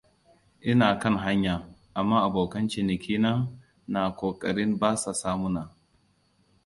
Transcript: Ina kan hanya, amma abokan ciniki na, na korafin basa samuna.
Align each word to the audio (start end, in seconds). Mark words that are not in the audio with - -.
Ina 0.71 0.89
kan 1.01 1.15
hanya, 1.25 1.55
amma 1.99 2.17
abokan 2.27 2.65
ciniki 2.71 3.15
na, 3.23 3.31
na 3.91 4.01
korafin 4.17 4.71
basa 4.81 5.11
samuna. 5.21 5.63